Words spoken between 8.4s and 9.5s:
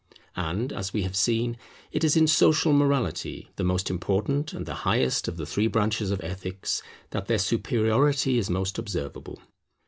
most observable.